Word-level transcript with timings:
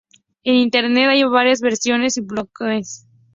En 0.43 0.55
Internet 0.55 1.09
hay 1.09 1.23
varias 1.25 1.61
versiones 1.61 2.17
y 2.17 2.21
bootlegs. 2.21 3.07